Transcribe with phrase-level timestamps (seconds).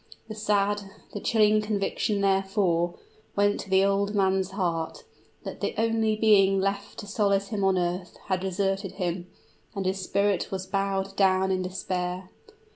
[0.29, 0.81] The sad
[1.13, 2.95] the chilling conviction therefore,
[3.35, 5.03] went to the old man's heart,
[5.43, 9.27] that the only being left to solace him on earth, had deserted him;
[9.75, 12.31] and his spirit was bowed down in despair.